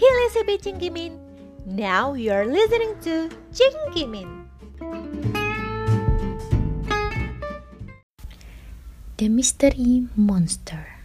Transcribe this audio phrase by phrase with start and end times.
[0.00, 1.20] Hilesibi Cingkimin.
[1.68, 4.48] Now you're listening to Cingkimin.
[9.18, 10.96] The Mystery Monster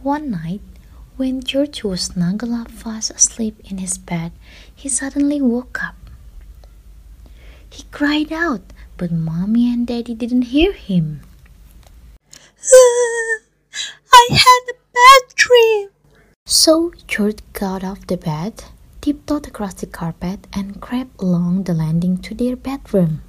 [0.00, 0.64] One night,
[1.20, 4.32] when George was snuggled up fast asleep in his bed,
[4.72, 6.00] he suddenly woke up.
[7.68, 11.20] He cried out, but Mommy and Daddy didn't hear him.
[14.16, 15.90] I had a bad dream.
[16.48, 18.62] So George got off the bed,
[19.00, 23.20] tiptoed across the carpet, and crept along the landing to their bedroom.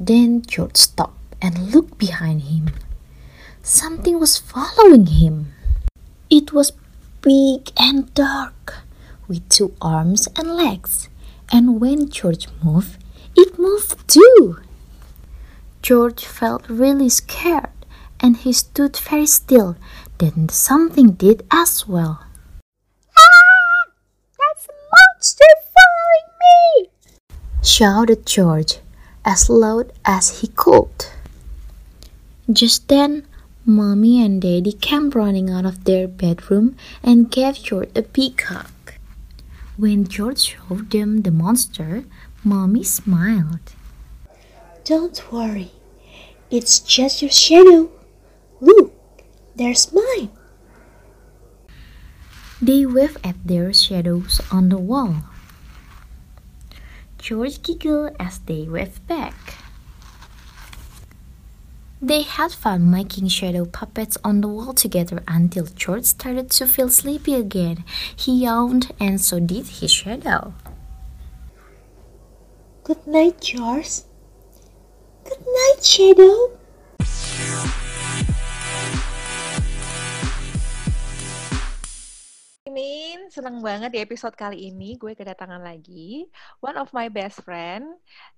[0.00, 2.70] Then George stopped and looked behind him.
[3.62, 5.54] Something was following him.
[6.28, 6.72] It was
[7.20, 8.82] big and dark,
[9.28, 11.08] with two arms and legs,
[11.52, 12.98] and when George moved,
[13.36, 14.58] it moved too.
[15.80, 17.70] George felt really scared
[18.22, 19.76] and he stood very still.
[20.18, 22.24] Then something did as well.
[23.16, 23.92] Ah!
[24.38, 26.90] That's a monster following me!
[27.62, 28.78] shouted George
[29.24, 31.06] as loud as he could.
[32.50, 33.26] Just then,
[33.64, 38.66] Mommy and Daddy came running out of their bedroom and gave George a big hug.
[39.76, 42.04] When George showed them the monster,
[42.44, 43.72] Mommy smiled.
[44.84, 45.70] Don't worry.
[46.50, 47.88] It's just your shadow.
[48.60, 48.92] Look,
[49.56, 50.30] there's mine.
[52.60, 55.24] They wave at their shadows on the wall.
[57.18, 59.34] George giggled as they waved back.
[62.00, 66.88] They had fun making shadow puppets on the wall together until George started to feel
[66.88, 67.84] sleepy again.
[68.16, 70.52] He yawned and so did his shadow.
[72.82, 74.02] Good night, George.
[75.22, 76.58] Good night, Shadow.
[82.72, 86.24] Min, seneng banget di episode kali ini gue kedatangan lagi
[86.64, 87.84] one of my best friend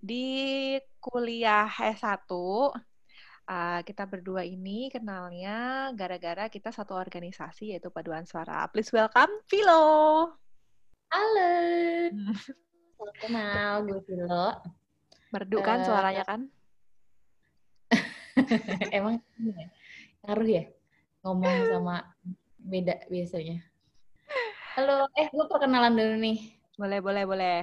[0.03, 2.27] di kuliah S1.
[2.27, 8.67] Uh, kita berdua ini kenalnya gara-gara kita satu organisasi yaitu Paduan Suara.
[8.75, 10.35] Please welcome Vilo.
[11.15, 11.55] Halo.
[12.99, 14.51] Salam kenal, gue Vilo.
[15.31, 16.41] Merdu kan Eh, suaranya kan?
[18.99, 19.71] Emang iya?
[20.27, 20.65] ngaruh ya
[21.23, 22.03] ngomong sama
[22.59, 23.63] beda biasanya.
[24.75, 26.51] Halo, eh gue perkenalan dulu nih.
[26.75, 27.59] Boleh, boleh, boleh.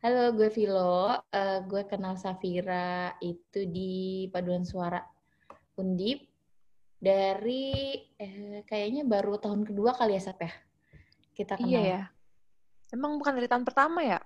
[0.00, 1.20] Halo, gue Vilo.
[1.28, 5.04] Eh, gue kenal Safira itu di Paduan Suara
[5.76, 6.24] Undip
[6.96, 10.48] dari eh, kayaknya baru tahun kedua kali ya Saf ya.
[11.36, 11.68] Kita kenal.
[11.68, 12.02] Iya ya.
[12.96, 14.20] Emang bukan dari tahun pertama ya?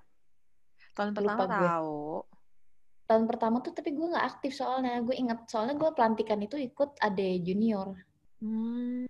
[0.95, 1.67] Tahun pertama Lupa gue.
[1.67, 2.03] tahu.
[3.11, 5.03] Tahun pertama tuh tapi gue nggak aktif soalnya.
[5.03, 7.91] Gue inget soalnya gue pelantikan itu ikut ade junior.
[8.39, 9.03] Hmm.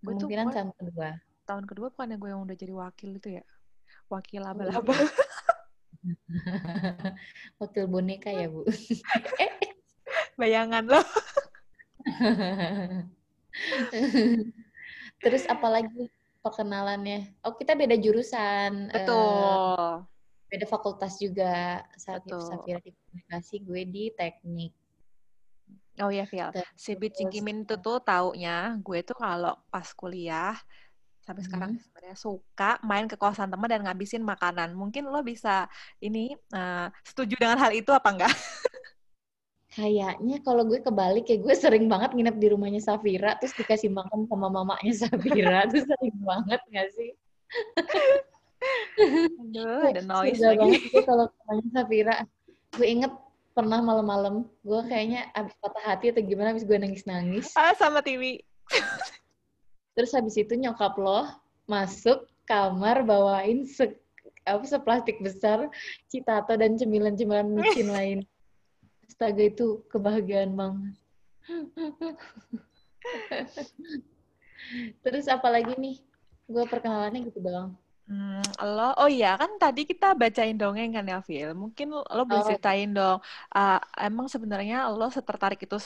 [0.00, 1.20] Gue tuh tahun kedua.
[1.44, 3.44] tahun kedua bukannya gue yang udah jadi wakil itu ya?
[4.08, 4.94] Wakil laba-laba.
[7.60, 8.64] Wakil boneka ya, Bu.
[10.40, 11.04] Bayangan lo.
[15.20, 16.08] Terus apalagi
[16.40, 17.36] perkenalannya?
[17.44, 18.88] Oh, kita beda jurusan.
[18.88, 20.08] eh, Betul.
[20.48, 21.84] beda fakultas juga.
[22.00, 22.48] Saat itu Betul.
[22.48, 24.72] Safira di komunikasi, gue di teknik.
[26.00, 26.48] Oh iya, Vil.
[26.76, 30.56] Si Terus, Cingkimin itu tuh taunya gue tuh kalau pas kuliah
[31.20, 34.72] sampai sekarang sih sebenarnya suka main ke kosan teman dan ngabisin makanan.
[34.72, 35.68] Mungkin lo bisa
[36.00, 38.34] ini eh, setuju dengan hal itu apa enggak?
[39.70, 44.26] Kayaknya kalau gue kebalik ya, gue sering banget nginep di rumahnya Safira, terus dikasih makan
[44.26, 45.62] sama mamanya Safira.
[45.70, 47.14] Tuh sering banget gak sih?
[49.38, 50.58] Aduh, ada noise lagi.
[50.58, 52.16] banget gue kalau ke rumahnya Safira.
[52.74, 53.12] Gue inget
[53.52, 57.50] pernah malam-malam, gue kayaknya abis patah hati atau gimana, abis gue nangis-nangis.
[57.58, 58.40] Ah, sama TV.
[59.94, 61.26] Terus habis itu nyokap lo
[61.66, 63.94] masuk kamar bawain se
[64.48, 65.70] apa seplastik besar
[66.08, 68.18] citato dan cemilan-cemilan micin lain.
[69.06, 70.94] Astaga itu kebahagiaan banget.
[75.02, 75.98] Terus apa lagi nih?
[76.46, 77.74] Gue perkenalannya gitu doang.
[78.10, 78.42] Hmm,
[78.74, 81.48] lo, oh iya kan tadi kita bacain dongeng kan ya, Phil.
[81.62, 82.46] Mungkin lo, boleh Oh.
[82.48, 83.18] ceritain dong,
[83.54, 85.76] ah, emang sebenarnya lo setertarik itu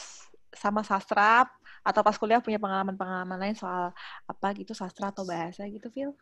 [0.62, 1.44] sama sastra
[1.84, 3.84] atau pas kuliah punya pengalaman-pengalaman lain soal
[4.30, 6.16] apa gitu sastra atau bahasa gitu, Phil?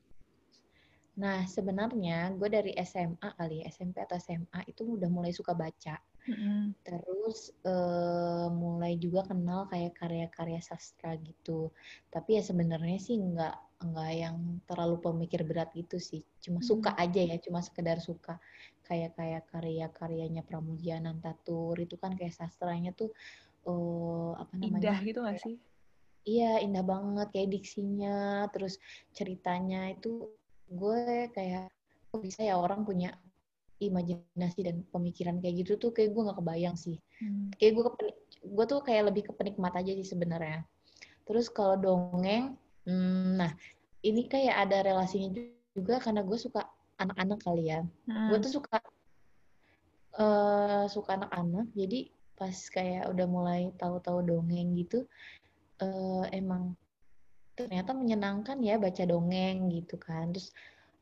[1.12, 6.00] Nah, sebenarnya gue dari SMA kali ya, SMP atau SMA itu udah mulai suka baca.
[6.22, 6.72] Mm-mm.
[6.86, 11.68] Terus eh, mulai juga kenal kayak karya-karya sastra gitu.
[12.08, 16.24] Tapi ya sebenarnya sih nggak nggak yang terlalu pemikir berat gitu sih.
[16.40, 18.40] Cuma suka aja ya, cuma sekedar suka.
[18.86, 23.12] Kayak kayak karya-karyanya Pramudia Nantatur itu kan kayak sastranya tuh
[23.68, 24.96] eh, apa namanya?
[24.96, 25.56] Indah gitu gak sih?
[26.22, 28.78] iya indah banget kayak diksinya terus
[29.10, 30.30] ceritanya itu
[30.72, 31.68] gue kayak
[32.12, 33.16] kok bisa ya orang punya
[33.82, 37.54] imajinasi dan pemikiran kayak gitu tuh kayak gue nggak kebayang sih hmm.
[37.58, 37.84] kayak gue
[38.42, 40.62] gue tuh kayak lebih ke penikmat aja sih sebenarnya
[41.26, 42.54] terus kalau dongeng
[42.86, 43.52] hmm, nah
[44.02, 45.34] ini kayak ada relasinya
[45.74, 46.62] juga karena gue suka
[47.02, 48.28] anak-anak kali ya hmm.
[48.30, 48.78] gue tuh suka
[50.18, 52.06] uh, suka anak-anak jadi
[52.38, 55.06] pas kayak udah mulai tahu-tahu dongeng gitu
[55.82, 56.74] uh, emang
[57.52, 60.32] ternyata menyenangkan ya baca dongeng gitu kan.
[60.32, 60.50] Terus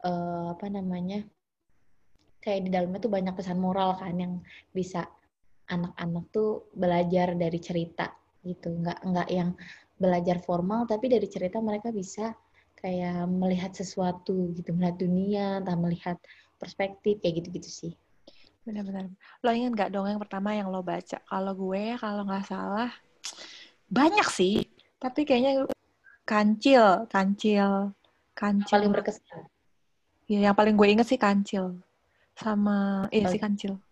[0.02, 1.22] uh, apa namanya
[2.40, 4.40] kayak di dalamnya tuh banyak pesan moral kan yang
[4.72, 5.06] bisa
[5.70, 8.10] anak-anak tuh belajar dari cerita
[8.42, 8.74] gitu.
[8.74, 9.50] Nggak nggak yang
[10.00, 12.32] belajar formal tapi dari cerita mereka bisa
[12.80, 16.16] kayak melihat sesuatu gitu melihat dunia entah melihat
[16.56, 17.92] perspektif kayak gitu-gitu sih.
[18.64, 19.12] Benar-benar.
[19.44, 21.20] Lo ingat nggak dong yang pertama yang lo baca?
[21.20, 22.90] Kalau gue kalau nggak salah
[23.88, 24.64] banyak sih.
[25.00, 25.64] Tapi kayaknya
[26.30, 27.90] kancil kancil
[28.38, 28.70] kancil.
[28.70, 29.42] paling berkesan.
[30.30, 31.82] Ya yang paling gue inget sih kancil.
[32.38, 33.82] Sama eh si kancil.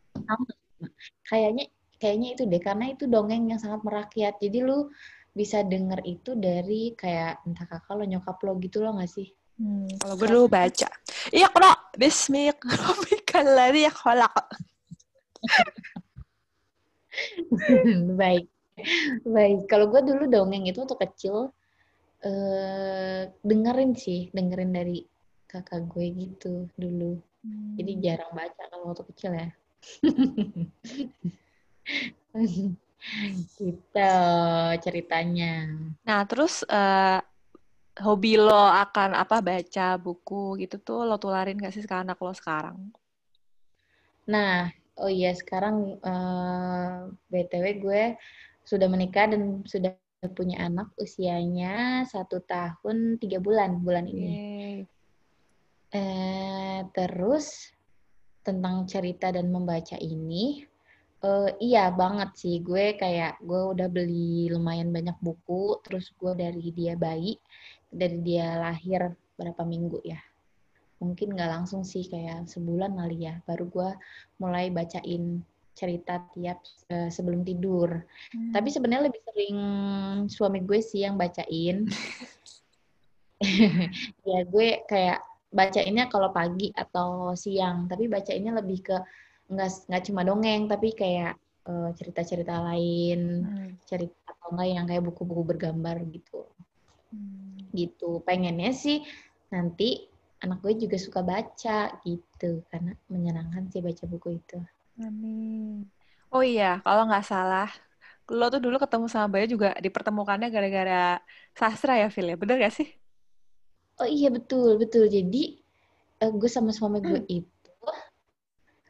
[1.26, 1.66] kayaknya
[1.98, 4.38] kayaknya itu deh karena itu dongeng yang sangat merakyat.
[4.38, 4.86] Jadi lu
[5.34, 9.34] bisa denger itu dari kayak entah kakak lo nyokap lo gitu lo gak sih?
[9.58, 10.86] Hmm, kalau gue dulu baca.
[11.34, 13.90] Iya kalau bismillahirrahmanirrahim.
[13.90, 14.34] Khalaq
[18.22, 18.46] baik.
[19.26, 19.66] Baik.
[19.66, 21.50] Kalau gue dulu dongeng itu untuk kecil
[22.24, 25.06] eh, dengerin sih dengerin dari
[25.48, 27.76] kakak gue gitu dulu hmm.
[27.78, 29.48] jadi jarang baca kalau waktu kecil ya
[33.58, 34.10] gitu
[34.82, 35.70] ceritanya.
[36.02, 37.22] Nah, terus uh,
[38.02, 42.34] hobi lo akan apa baca buku gitu tuh lo tularin gak sih ke anak lo
[42.34, 42.78] sekarang?
[44.28, 44.68] Nah,
[45.00, 48.02] oh iya sekarang uh, eh, btw gue
[48.66, 49.94] sudah menikah dan sudah
[50.26, 54.34] punya anak usianya satu tahun tiga bulan bulan ini.
[55.94, 57.70] Eh, terus
[58.42, 60.66] tentang cerita dan membaca ini
[61.18, 66.70] Uh, iya banget sih, gue kayak gue udah beli lumayan banyak buku, terus gue dari
[66.70, 67.34] dia bayi,
[67.90, 70.22] dari dia lahir berapa minggu ya,
[71.02, 73.90] mungkin nggak langsung sih kayak sebulan kali ya, baru gue
[74.38, 75.42] mulai bacain
[75.78, 76.58] cerita tiap
[76.90, 78.02] uh, sebelum tidur.
[78.34, 78.50] Hmm.
[78.50, 79.56] Tapi sebenarnya lebih sering
[80.26, 81.86] suami gue sih yang bacain.
[84.26, 85.22] ya gue kayak
[85.54, 88.98] bacainnya kalau pagi atau siang, tapi bacainnya lebih ke
[89.48, 93.70] nggak nggak cuma dongeng tapi kayak uh, cerita-cerita lain hmm.
[93.88, 96.44] cerita atau enggak yang kayak buku-buku bergambar gitu
[97.12, 97.72] hmm.
[97.72, 99.00] gitu pengennya sih
[99.48, 100.04] nanti
[100.44, 104.60] anak gue juga suka baca gitu karena menyenangkan sih baca buku itu
[105.00, 105.86] amin.
[106.28, 107.68] Oh iya kalau nggak salah
[108.28, 111.16] lo tuh dulu ketemu sama Bayu juga dipertemukannya gara-gara
[111.56, 112.36] sastra ya Phil ya?
[112.36, 112.88] Bener gak sih?
[113.98, 115.08] Oh iya betul betul.
[115.08, 115.58] Jadi
[116.20, 117.38] uh, gue sama suami gue hmm.
[117.40, 117.72] itu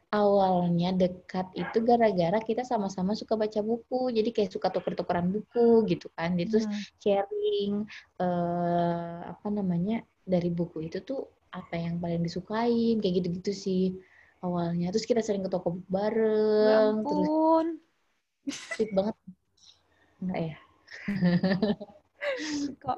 [0.09, 4.11] awalnya dekat itu gara-gara kita sama-sama suka baca buku.
[4.11, 6.35] Jadi kayak suka tuker-tukeran buku gitu kan.
[6.35, 6.83] Jadi terus hmm.
[6.99, 7.73] sharing
[8.19, 13.83] uh, apa namanya dari buku itu tuh apa yang paling disukain kayak gitu-gitu sih
[14.39, 17.27] awalnya terus kita sering ke toko buku bareng ya terus
[18.75, 19.15] sweet banget
[20.23, 20.57] enggak ya
[22.83, 22.97] kok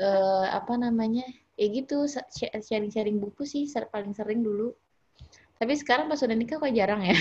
[0.00, 1.24] uh, apa namanya
[1.56, 2.04] ya gitu
[2.64, 4.76] sharing-sharing buku sih paling sering dulu
[5.56, 7.16] tapi sekarang pas udah nikah kok jarang ya?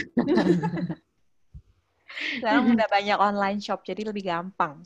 [2.40, 4.84] sekarang udah banyak online shop, jadi lebih gampang.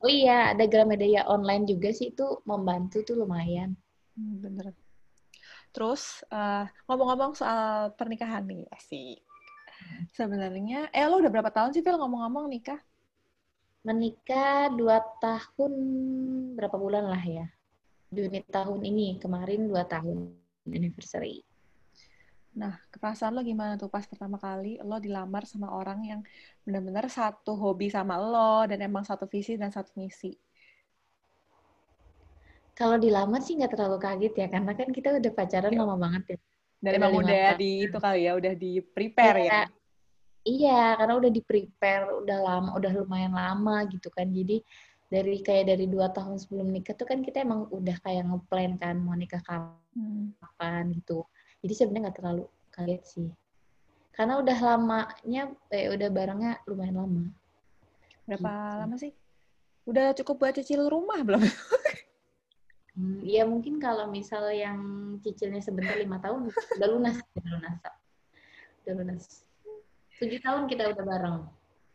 [0.00, 3.76] Oh iya, ada Gramedia online juga sih itu membantu tuh lumayan.
[4.16, 4.72] Hmm, bener.
[5.76, 9.20] Terus eh, ngomong-ngomong soal pernikahan nih, sih.
[10.16, 12.80] Sebenarnya, eh lo udah berapa tahun sih Phil ngomong-ngomong nikah?
[13.84, 15.72] Menikah dua tahun
[16.56, 17.46] berapa bulan lah ya.
[18.08, 20.32] Juni tahun ini, kemarin dua tahun
[20.64, 21.44] anniversary.
[22.56, 26.20] Nah, keperasaan lo gimana tuh pas pertama kali lo dilamar sama orang yang
[26.64, 30.32] benar-benar satu hobi sama lo dan emang satu visi dan satu misi?
[32.76, 35.80] Kalau dilamar sih nggak terlalu kaget ya, karena kan kita udah pacaran ya.
[35.80, 36.38] lama banget ya.
[36.76, 39.48] Dan emang udah di itu kali ya, udah di prepare ya.
[39.48, 39.62] ya.
[40.46, 44.28] Iya, karena udah di prepare, udah lama, udah lumayan lama gitu kan.
[44.28, 44.60] Jadi
[45.06, 48.98] dari kayak dari dua tahun sebelum nikah tuh kan kita emang udah kayak ngeplan kan
[48.98, 50.94] mau nikah kapan hmm.
[50.98, 51.22] gitu
[51.62, 53.28] jadi sebenarnya nggak terlalu kaget sih
[54.10, 57.24] karena udah lamanya eh udah barangnya lumayan lama
[58.26, 58.80] berapa gitu.
[58.82, 59.12] lama sih
[59.86, 61.42] udah cukup buat cicil rumah belum
[62.96, 64.80] hmm, ya mungkin kalau misal yang
[65.20, 67.76] cicilnya sebentar lima tahun udah lunas udah lunas
[68.86, 69.42] udah lunas.
[70.22, 71.38] Tujuh tahun kita udah bareng.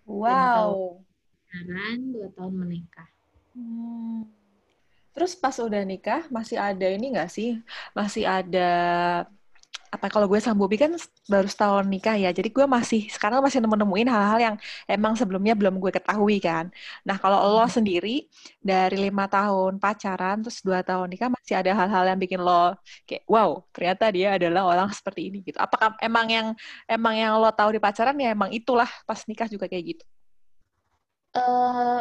[0.04, 1.00] Wow.
[1.48, 3.10] sekarang dua tahun menikah.
[3.56, 4.28] Hmm.
[5.16, 7.64] Terus pas udah nikah masih ada ini nggak sih?
[7.96, 8.72] Masih ada
[9.96, 10.92] apa kalau gue sama Bobby kan
[11.32, 14.56] baru setahun nikah ya, jadi gue masih sekarang masih nemu-nemuin hal-hal yang
[14.94, 16.66] emang sebelumnya belum gue ketahui kan.
[17.08, 17.76] Nah kalau lo Hmm.
[17.78, 18.10] sendiri
[18.70, 22.52] dari lima tahun pacaran terus dua tahun nikah masih ada hal-hal yang bikin lo
[23.08, 25.58] kayak wow ternyata dia adalah orang seperti ini gitu.
[25.66, 26.48] Apakah emang yang
[26.92, 30.04] emang yang lo tahu di pacaran ya emang itulah pas nikah juga kayak gitu?
[31.34, 32.00] eh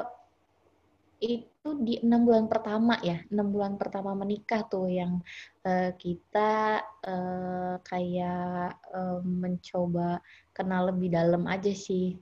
[1.21, 5.21] itu di enam bulan pertama ya, enam bulan pertama menikah tuh yang
[5.69, 10.25] eh, kita eh, kayak eh, mencoba
[10.57, 12.17] kenal lebih dalam aja sih.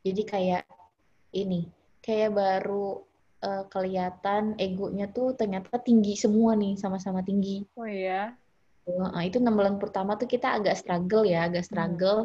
[0.00, 0.64] Jadi kayak
[1.36, 1.68] ini,
[2.00, 3.04] kayak baru
[3.44, 7.68] eh, kelihatan egonya tuh ternyata tinggi semua nih, sama-sama tinggi.
[7.76, 8.32] Oh iya.
[8.88, 11.68] Nah, itu enam bulan pertama tuh kita agak struggle ya, agak Hmm.
[11.68, 12.20] struggle.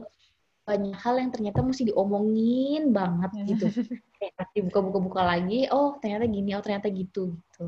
[0.64, 3.68] Banyak hal yang ternyata mesti diomongin banget gitu.
[4.54, 7.66] Dibuka-buka-buka lagi, oh ternyata gini, oh ternyata gitu gitu.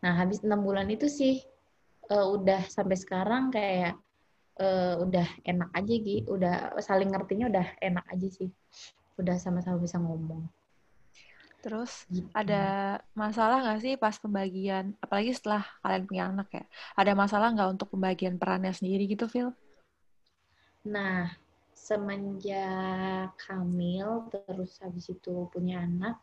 [0.00, 1.42] Nah habis enam bulan itu sih
[2.08, 3.98] eh, udah sampai sekarang kayak
[4.58, 8.48] eh, udah enak aja gitu, udah saling ngertinya udah enak aja sih,
[9.20, 10.46] udah sama-sama bisa ngomong.
[11.58, 12.30] Terus Gitu.
[12.32, 16.64] ada masalah nggak sih pas pembagian, apalagi setelah kalian punya anak ya?
[16.94, 19.50] Ada masalah nggak untuk pembagian perannya sendiri gitu, Phil?
[20.86, 21.34] Nah
[21.78, 26.18] semenjak hamil terus habis itu punya anak,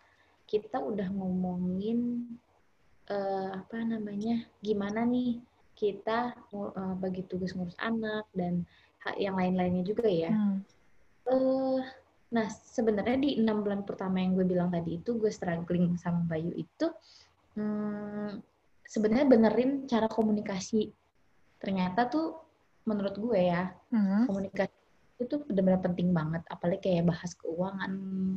[0.46, 2.28] kita udah ngomongin
[3.08, 5.40] eh, apa namanya, gimana nih
[5.80, 8.68] kita eh, bagi tugas ngurus anak dan
[9.06, 10.34] hak yang lain-lainnya juga ya.
[10.34, 10.60] Hmm.
[11.26, 11.82] eh
[12.30, 16.52] nah sebenarnya di enam bulan pertama yang gue bilang tadi itu gue struggling sama Bayu
[16.54, 16.90] itu
[17.58, 18.42] hmm,
[18.86, 20.94] sebenarnya benerin cara komunikasi.
[21.58, 22.38] Ternyata tuh
[22.86, 24.30] menurut gue ya Hmm.
[24.30, 24.85] komunikasi
[25.16, 26.44] itu benar-benar penting banget.
[26.52, 27.94] Apalagi kayak bahas keuangan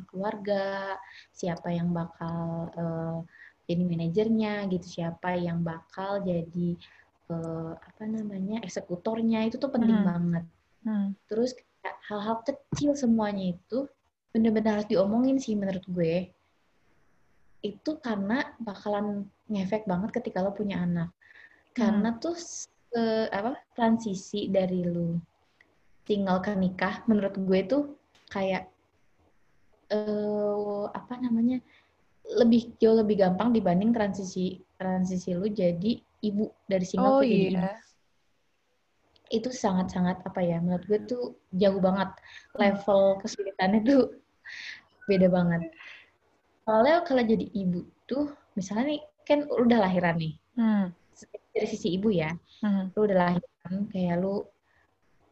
[0.06, 0.94] keluarga,
[1.34, 3.18] siapa yang bakal eh,
[3.68, 6.68] jadi manajernya gitu, siapa yang bakal jadi
[7.28, 10.08] eh, apa namanya eksekutornya itu tuh penting Hmm.
[10.08, 10.44] banget.
[10.86, 11.08] Hmm.
[11.26, 11.52] Terus
[12.08, 13.90] hal-hal kecil semuanya itu
[14.30, 16.30] benar-benar harus diomongin sih menurut gue.
[17.60, 21.10] Itu karena bakalan ngefek banget ketika lo punya anak.
[21.74, 22.38] Karena tuh
[22.94, 25.18] eh, apa transisi dari lu
[26.08, 27.82] tinggal ke nikah menurut gue tuh
[28.32, 28.64] kayak
[29.88, 31.60] eh apa namanya
[32.40, 37.44] lebih jauh lebih gampang dibanding transisi transisi lu jadi ibu dari single Oh ke jadi
[37.52, 37.72] ibu iya.
[39.28, 41.24] itu sangat-sangat apa ya menurut gue tuh
[41.56, 42.08] jauh banget
[42.56, 44.16] level kesulitannya tuh
[45.08, 45.72] beda banget
[46.64, 50.90] soalnya kalau jadi ibu tuh misalnya nih kan udah lahiran nih Hmm.
[51.54, 52.90] dari sisi ibu ya Hmm.
[52.92, 54.42] lu udah lahiran kayak lu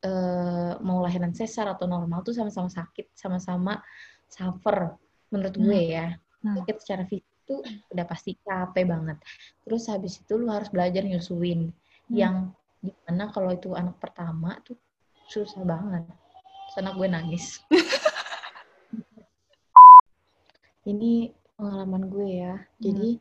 [0.06, 3.82] eh, mau lahiran sesar atau normal tuh sama-sama sakit sama-sama
[4.30, 4.94] suffer
[5.34, 5.66] menurut Hmm.
[5.66, 6.06] gue ya
[6.46, 6.62] Hmm.
[6.62, 7.58] sakit secara fisik tuh
[7.90, 9.18] udah pasti capek banget
[9.66, 11.74] terus habis itu lu harus belajar nyusuin
[12.06, 12.14] Hmm.
[12.14, 12.36] yang
[12.78, 14.78] di mana kalau itu anak pertama tuh
[15.26, 17.46] susah banget Terus anak gue nangis
[20.86, 23.18] ini pengalaman gue ya jadi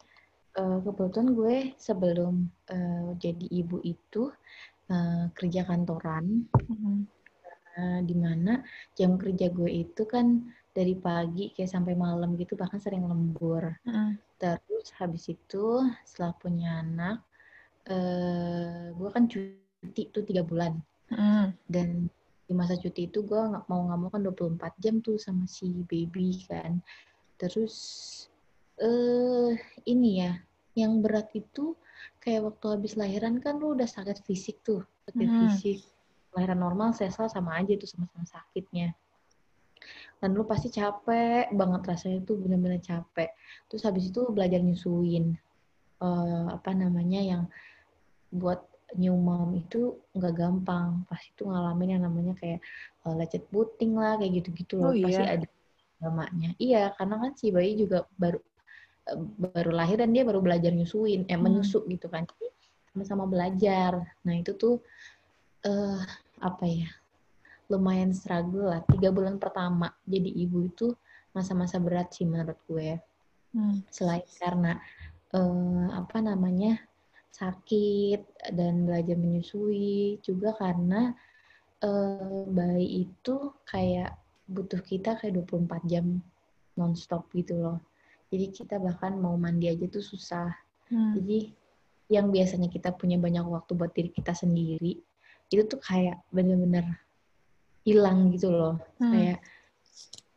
[0.60, 4.30] eh, kebetulan gue sebelum eh, jadi ibu itu
[4.92, 7.06] eh, kerja kantoran Hmm.
[7.76, 8.64] eh, di mana
[8.98, 14.20] jam kerja gue itu kan dari pagi kayak sampai malam gitu bahkan sering lembur Hmm.
[14.36, 17.24] terus habis itu setelah punya anak
[17.86, 20.82] eh gue kan cuti tuh tiga bulan
[21.14, 21.54] Hmm.
[21.70, 22.10] dan
[22.46, 25.70] di masa cuti itu gue nggak mau nggak mau kan 24 jam tuh sama si
[25.86, 26.82] baby kan
[27.38, 27.76] terus
[28.82, 29.54] eh
[29.86, 30.34] ini ya
[30.76, 31.78] yang berat itu
[32.26, 35.40] kayak waktu habis lahiran kan lu udah sakit fisik tuh sakit Hmm.
[35.46, 35.86] fisik.
[36.34, 38.92] Lahiran normal sesar sama aja tuh sama-sama sakitnya.
[40.20, 43.30] Dan lu pasti capek banget rasanya tuh bener-bener capek.
[43.70, 45.38] Terus habis itu belajar nyusuin
[46.02, 47.44] eh, apa namanya yang
[48.34, 48.66] buat
[48.98, 51.06] new mom itu nggak gampang.
[51.08, 52.60] Pasti tuh ngalamin yang namanya kayak
[53.06, 54.92] eh, lecet puting lah kayak gitu-gitu loh.
[54.92, 55.40] Oh, pasti iya?
[55.40, 55.48] ada
[56.00, 58.40] dramanya iya karena kan si bayi juga baru
[59.38, 61.46] baru lahir dan dia baru belajar nyusuin eh Hmm.
[61.46, 62.26] menyusu gitu kan.
[62.26, 62.50] Jadi
[62.94, 64.02] sama-sama belajar.
[64.26, 64.82] Nah itu tuh
[65.66, 66.02] eh
[66.42, 66.90] apa ya
[67.70, 68.82] lumayan struggle lah.
[68.90, 70.94] Tiga bulan pertama jadi ibu itu
[71.36, 72.98] masa-masa berat sih menurut gue.
[73.56, 73.80] Hmm.
[73.88, 74.76] selain karena
[75.32, 76.76] eh, apa namanya
[77.32, 81.16] sakit dan belajar menyusui juga karena
[81.80, 84.12] eh, bayi itu kayak
[84.44, 86.20] butuh kita kayak 24 jam
[86.76, 87.80] nonstop gitu loh
[88.36, 90.52] jadi kita bahkan mau mandi aja tuh susah
[90.86, 91.18] Hmm.
[91.18, 91.50] jadi
[92.14, 95.02] yang biasanya kita punya banyak waktu buat diri kita sendiri
[95.50, 96.86] itu tuh kayak bener-bener
[97.82, 99.10] hilang gitu loh Hmm.
[99.10, 99.40] kayak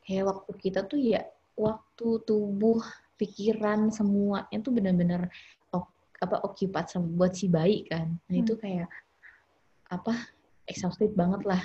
[0.08, 1.20] kayak waktu kita tuh ya
[1.52, 2.80] waktu tubuh
[3.20, 5.28] pikiran semua itu benar-benar
[6.18, 8.42] apa occupied sama buat si bayi kan nah hmm.
[8.42, 8.88] itu kayak
[9.92, 10.14] apa
[10.66, 11.62] exhausted banget lah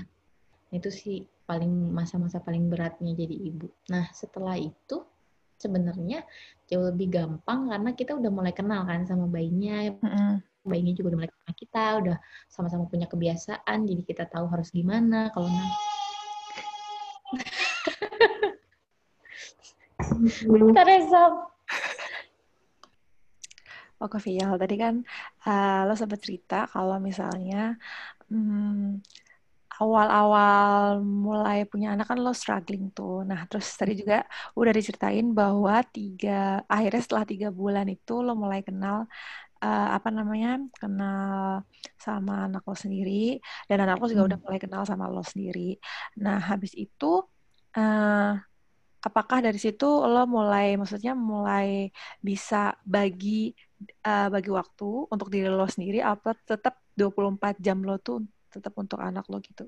[0.74, 5.02] itu sih paling masa-masa paling beratnya jadi ibu nah setelah itu
[5.64, 6.28] sebenarnya
[6.68, 9.96] jauh lebih gampang karena kita udah mulai kenal kan sama bayinya.
[10.04, 12.18] Hmm bayinya juga udah mulai kenal kita udah
[12.48, 15.52] sama-sama punya kebiasaan jadi kita tahu harus gimana kalau
[20.72, 21.52] Teresa
[24.04, 25.00] Oke, Vial, tadi kan
[25.48, 27.80] uh, lo sempat cerita kalau misalnya
[28.28, 29.00] hmm,
[29.84, 33.28] awal-awal mulai punya anak kan lo struggling tuh.
[33.28, 34.24] Nah, terus tadi juga
[34.56, 39.06] udah diceritain bahwa tiga akhirnya setelah tiga bulan itu lo mulai kenal
[39.64, 41.64] uh, apa namanya kenal
[42.00, 44.30] sama anak lo sendiri dan anak lo juga hmm.
[44.32, 45.80] udah mulai kenal sama lo sendiri.
[46.24, 47.24] Nah, habis itu
[47.76, 48.34] uh,
[49.04, 51.92] apakah dari situ lo mulai maksudnya mulai
[52.24, 53.52] bisa bagi
[54.08, 58.24] uh, bagi waktu untuk diri lo sendiri apa tetap 24 jam lo tuh
[58.54, 59.66] tetap untuk anak lo gitu?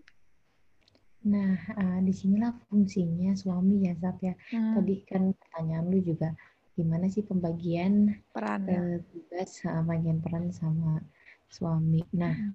[1.25, 4.37] Nah, uh, sinilah fungsinya suami ya, Zap ya.
[4.53, 4.77] Hmm.
[4.77, 6.37] Tadi kan pertanyaan lu juga
[6.77, 11.01] gimana sih pembagian peran uh, tugas sama bagian peran sama
[11.49, 12.05] suami.
[12.13, 12.53] Nah, hmm.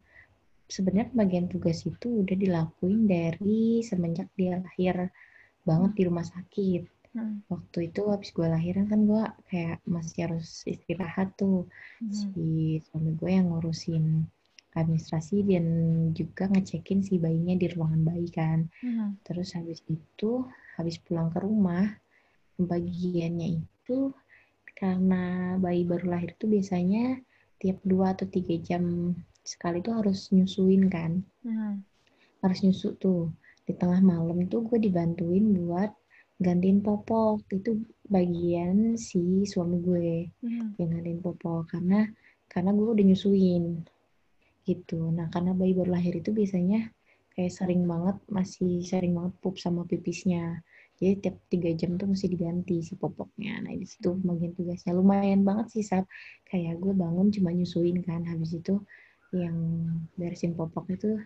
[0.70, 5.10] sebenarnya pembagian tugas itu udah dilakuin dari semenjak dia lahir
[5.66, 5.98] banget hmm.
[5.98, 7.42] di rumah sakit Hmm.
[7.50, 11.66] Waktu itu habis gue lahiran kan gue kayak masih harus istirahat tuh.
[11.98, 12.14] Hmm.
[12.14, 14.30] Si suami gue yang ngurusin
[14.70, 15.66] administrasi dan
[16.14, 18.70] juga ngecekin si bayinya di ruangan bayi kan.
[18.82, 19.18] Hmm.
[19.26, 20.46] Terus habis itu,
[20.78, 21.90] habis pulang ke rumah,
[22.54, 24.14] pembagiannya itu
[24.78, 27.18] karena bayi baru lahir tuh biasanya
[27.60, 29.12] tiap dua atau tiga jam
[29.42, 31.26] sekali tuh harus nyusuin kan.
[31.42, 31.82] Hmm.
[32.40, 33.34] Harus nyusu tuh.
[33.66, 35.90] Di tengah malam tuh gue dibantuin buat
[36.40, 40.80] gantiin popok itu bagian si suami gue hmm.
[40.80, 42.08] yang gantiin popok karena
[42.48, 43.84] karena gue udah nyusuin
[44.70, 45.10] gitu.
[45.10, 46.86] Nah karena bayi baru lahir itu biasanya
[47.34, 50.62] kayak sering banget masih sering banget pup sama pipisnya.
[51.00, 53.64] Jadi tiap tiga jam tuh mesti diganti si popoknya.
[53.64, 54.92] Nah di situ bagian tugasnya.
[54.92, 56.04] Lumayan banget sih saat
[56.44, 58.20] kayak gue bangun cuma nyusuin kan.
[58.28, 58.76] Habis itu
[59.32, 59.56] yang
[60.20, 61.16] beresin popok itu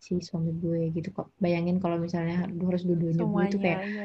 [0.00, 1.12] si suami gue gitu.
[1.12, 4.04] Kok bayangin kalau misalnya harus dua-duanya gue itu kayak iya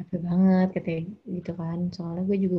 [0.00, 1.78] capek banget katanya gitu kan.
[1.92, 2.58] Soalnya gue juga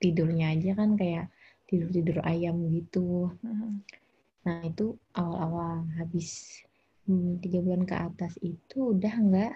[0.00, 1.28] tidurnya aja kan kayak
[1.68, 3.32] tidur tidur ayam gitu.
[3.44, 3.72] Mm-hmm.
[4.44, 6.60] Nah itu awal-awal habis
[7.08, 9.54] hmm, tiga bulan ke atas itu udah nggak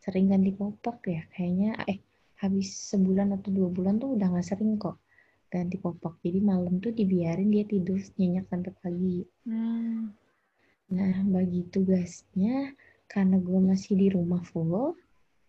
[0.00, 2.00] sering ganti popok ya kayaknya eh
[2.40, 4.96] habis sebulan atau dua bulan tuh udah nggak sering kok
[5.52, 10.28] ganti popok jadi malam tuh dibiarin dia tidur nyenyak sampai pagi hmm
[10.88, 12.72] Nah, bagi tugasnya,
[13.12, 14.96] karena gue masih di rumah full,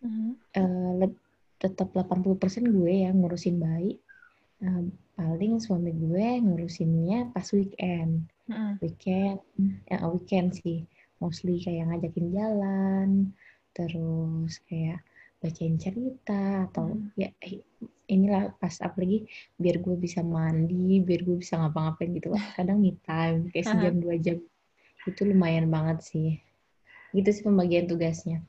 [0.04, 0.32] uh-huh.
[0.36, 1.08] uh,
[1.56, 3.96] tetap 80% gue yang ngurusin bayi.
[4.60, 8.28] Uh, paling suami gue ngurusinnya pas weekend.
[8.50, 8.74] Uh-huh.
[8.82, 9.38] Weekend,
[9.86, 10.84] ya uh, weekend sih.
[11.22, 13.08] Mostly kayak ngajakin jalan,
[13.70, 15.04] terus kayak
[15.40, 17.16] bacain cerita atau hmm.
[17.16, 17.32] ya
[18.12, 19.24] inilah pas apalagi
[19.56, 22.28] biar gue bisa mandi biar gue bisa ngapa-ngapain gitu
[22.60, 24.36] kadang me time kayak sejam dua jam
[25.08, 26.30] itu lumayan banget sih
[27.16, 28.44] gitu sih pembagian tugasnya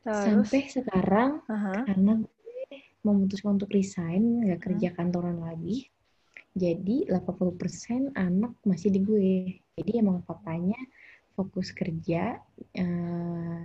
[0.00, 0.24] Terus?
[0.24, 1.84] sampai sekarang uh-huh.
[1.84, 2.64] karena gue
[3.04, 5.92] memutuskan untuk resign nggak kerja kantoran lagi
[6.60, 9.32] jadi 80% anak masih di gue.
[9.80, 10.76] Jadi emang papanya
[11.32, 12.36] fokus kerja
[12.76, 13.64] uh,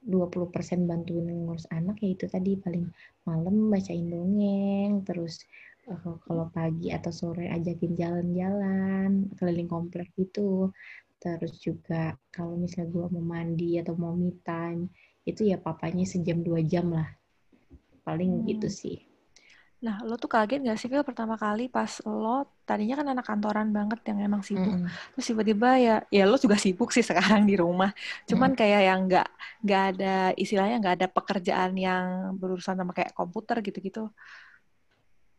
[0.00, 2.88] 20% bantuin ngurus anak ya itu tadi paling
[3.28, 5.44] malam bacain dongeng terus
[5.92, 10.72] uh, kalau pagi atau sore ajakin jalan-jalan keliling komplek gitu.
[11.20, 14.88] Terus juga kalau misalnya gue mau mandi atau mau me time
[15.28, 17.12] itu ya papanya sejam dua jam lah.
[18.08, 18.44] Paling hmm.
[18.48, 19.09] gitu sih
[19.80, 23.72] Nah, lo tuh kaget gak sih, Phil, pertama kali pas lo, tadinya kan anak kantoran
[23.72, 24.76] banget yang emang sibuk.
[24.76, 24.92] Mm.
[25.16, 27.88] Terus tiba-tiba ya, ya lo juga sibuk sih sekarang di rumah.
[28.28, 28.58] Cuman mm.
[28.60, 29.28] kayak yang gak,
[29.64, 34.12] gak ada, istilahnya gak ada pekerjaan yang berurusan sama kayak komputer gitu-gitu.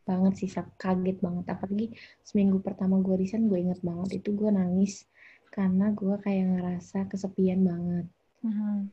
[0.10, 1.46] Banget sih, kaget banget.
[1.46, 1.94] Apalagi
[2.26, 4.26] seminggu pertama gue resign, gue inget banget.
[4.26, 5.06] Itu gue nangis
[5.54, 8.10] karena gue kayak ngerasa kesepian banget.
[8.42, 8.90] Mm-hmm.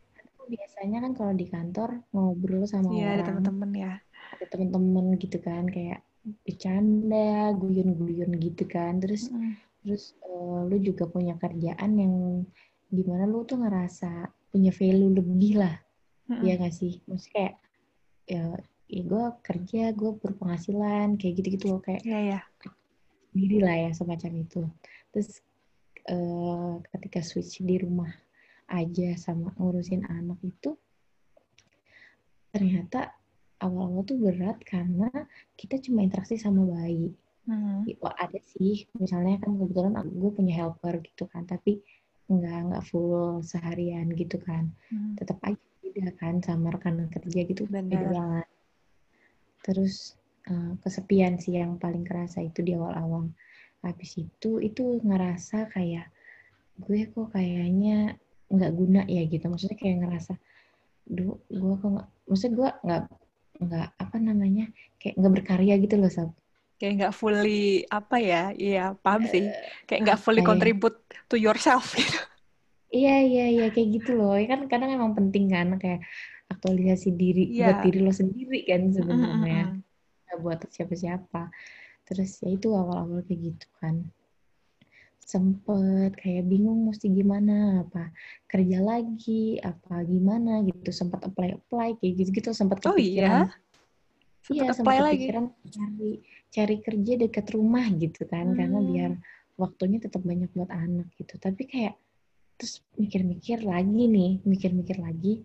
[0.48, 3.92] Biasanya kan kalau di kantor ngobrol sama yeah, orang, ada teman-teman ya,
[4.34, 6.04] ada teman-teman gitu kan kayak
[6.44, 9.52] bercanda, guyon-guyon gitu kan, terus mm-hmm.
[9.84, 12.14] terus uh, lu juga punya kerjaan yang
[12.88, 15.76] di mana lu tuh ngerasa punya value lebih lah,
[16.28, 16.44] mm-hmm.
[16.44, 17.00] ya nggak sih?
[17.08, 17.54] Maksudnya kayak
[18.28, 18.42] ya,
[18.88, 22.42] ya gue kerja, gue berpenghasilan kayak gitu-gitu loh kayak yeah, yeah.
[23.32, 24.62] sendiri lah ya semacam itu.
[25.12, 25.40] Terus
[26.12, 28.12] uh, ketika switch di rumah
[28.68, 30.76] aja sama ngurusin anak itu
[32.52, 33.17] ternyata
[33.58, 35.10] awal-awal tuh berat karena
[35.58, 37.10] kita cuma interaksi sama bayi.
[37.48, 37.88] Hmm.
[38.04, 41.80] Wah, ada sih, misalnya kan kebetulan gue punya helper gitu kan, tapi
[42.28, 44.68] nggak nggak full seharian gitu kan.
[44.92, 45.16] Hmm.
[45.16, 48.12] Tetap aja beda kan sama rekan kerja gitu beda Benar.
[48.12, 48.48] banget.
[49.64, 53.32] Terus eh, kesepian sih yang paling kerasa itu di awal-awal.
[53.80, 56.12] Habis itu itu ngerasa kayak
[56.78, 58.20] gue kok kayaknya
[58.52, 59.48] nggak guna ya gitu.
[59.48, 60.32] Maksudnya kayak ngerasa,
[61.08, 63.02] duh gue kok nggak, maksudnya gue nggak
[63.58, 64.64] nggak apa namanya
[65.02, 66.30] kayak nggak berkarya gitu loh Sab.
[66.78, 68.42] Kayak nggak fully apa ya?
[68.54, 69.50] Iya, paham sih.
[69.90, 70.46] Kayak nggak fully ya?
[70.46, 72.18] contribute to yourself gitu.
[72.88, 74.32] Iya iya iya kayak gitu loh.
[74.38, 76.00] Ya kan kadang emang penting kan kayak
[76.48, 77.66] aktualisasi diri Iya.
[77.68, 79.62] buat diri lo sendiri kan mm, sebenarnya.
[79.74, 79.78] mm.
[80.24, 81.42] Nggak buat siapa-siapa.
[82.08, 83.94] Terus ya itu awal-awal kayak gitu kan.
[85.28, 88.08] Sempet kayak bingung mesti gimana apa
[88.48, 93.52] kerja lagi apa gimana gitu sempat apply apply kayak gitu gitu sempat Oh kepikiran iya?
[94.48, 95.16] iya Sempet sempat apply lagi?
[95.20, 96.10] kepikiran cari
[96.48, 98.88] cari kerja dekat rumah gitu kan karena Hmm.
[98.88, 99.10] biar
[99.60, 101.94] waktunya tetap banyak buat anak gitu tapi kayak
[102.56, 105.44] terus mikir-mikir lagi nih mikir-mikir lagi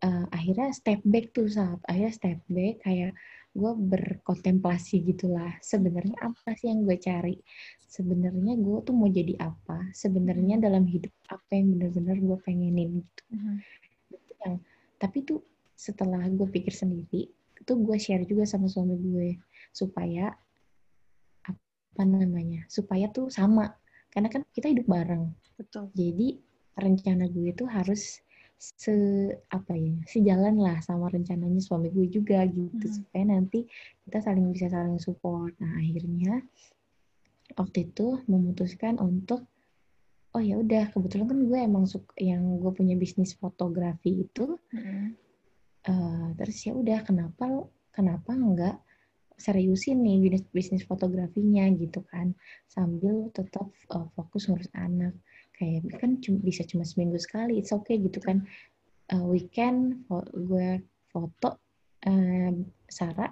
[0.00, 3.12] eh, akhirnya step back tuh saat akhirnya step back kayak
[3.52, 7.36] gue berkontemplasi gitulah sebenarnya apa sih yang gue cari?
[7.84, 9.92] Sebenarnya gue tuh mau jadi apa?
[9.92, 13.22] Sebenarnya dalam hidup apa yang benar-benar gue pengenin gitu.
[14.40, 14.56] Yang
[14.96, 15.40] tapi tuh
[15.76, 17.28] setelah gue pikir sendiri
[17.62, 19.38] itu gue share juga sama suami gue
[19.70, 20.32] supaya
[21.44, 23.68] apa namanya supaya tuh sama.
[24.08, 25.28] Karena kan kita hidup bareng.
[25.60, 25.92] Betul.
[25.92, 26.40] jadi
[26.72, 28.24] rencana gue itu harus
[28.62, 28.94] se
[29.50, 32.94] apa ya sejalan lah sama rencananya suami gue juga gitu Hmm.
[32.94, 33.66] supaya nanti
[34.06, 36.46] kita saling bisa saling support nah akhirnya
[37.58, 39.42] waktu itu memutuskan untuk
[40.32, 45.18] oh ya udah kebetulan kan gue emang suka yang gue punya bisnis fotografi itu Mhm.
[45.82, 48.78] eh, terus ya udah kenapa kenapa enggak
[49.34, 52.30] seriusin nih bisnis bisnis fotografinya gitu kan
[52.70, 55.18] sambil tetap eh, fokus ngurus anak
[55.56, 58.44] kayak kan cuma bisa cuma seminggu sekali it's okay gitu kan.
[59.12, 60.80] Eh, weekend gue
[61.12, 61.60] foto
[62.06, 62.50] eh,
[62.88, 63.30] Sarah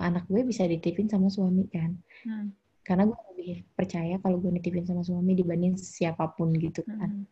[0.00, 1.96] anak gue bisa ditipin sama suami kan.
[2.24, 2.52] Hmm.
[2.80, 7.22] karena gue lebih percaya kalau gue nitipin sama suami dibanding siapa pun gitu kan.
[7.22, 7.24] Mhm.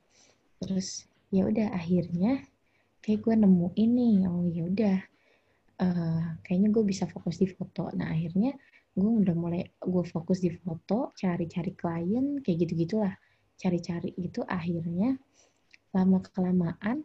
[0.60, 2.44] terus ya udah akhirnya
[3.02, 4.96] kayak gue nemu ini oh ya udah
[5.82, 7.90] eh, kayaknya gue bisa fokus di foto.
[7.96, 8.54] Nah akhirnya
[8.98, 13.14] gue udah mulai gue fokus di foto cari-cari klien kayak gitu gitulah
[13.58, 15.18] cari-cari itu akhirnya
[15.90, 17.02] lama kelamaan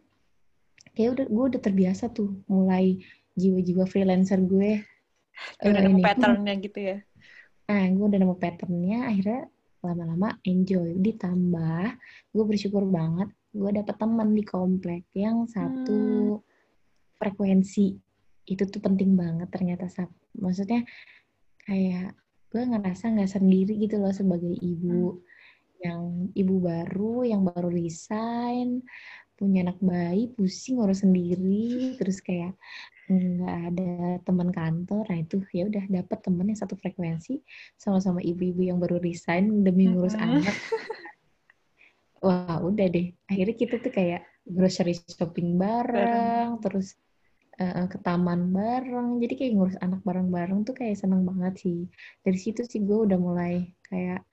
[0.94, 3.02] kayak udah gue udah terbiasa tuh mulai
[3.34, 4.86] jiwa-jiwa freelancer gue
[5.60, 6.98] udah eh, nemu patternnya gitu ya.
[7.64, 9.42] Nah, gue udah nemu patternnya, akhirnya
[9.84, 10.96] lama-lama enjoy.
[11.00, 11.84] Ditambah,
[12.32, 16.38] gue bersyukur banget, gue dapet teman di komplek yang satu
[17.18, 17.96] frekuensi.
[18.44, 19.88] Itu tuh penting banget ternyata.
[19.88, 20.12] Sab.
[20.36, 20.84] Maksudnya
[21.64, 22.12] kayak
[22.52, 25.24] gue ngerasa nggak sendiri gitu loh sebagai ibu.
[25.84, 28.80] Yang ibu baru, yang baru resign,
[29.36, 32.56] punya anak bayi, pusing ngurus sendiri, terus kayak
[33.10, 33.92] nggak ada
[34.24, 35.04] teman kantor.
[35.12, 37.44] Nah itu ya udah dapet temen yang satu frekuensi
[37.76, 40.40] sama-sama ibu-ibu yang baru resign demi ngurus Mm-mm.
[40.40, 40.56] anak.
[42.24, 43.12] Wah udah deh.
[43.28, 46.96] Akhirnya kita tuh kayak grocery shopping bareng, terus
[47.60, 49.20] eh, ke taman bareng.
[49.20, 51.84] Jadi kayak ngurus anak bareng-bareng tuh kayak seneng banget sih.
[52.24, 54.24] Dari situ sih gue udah mulai kayak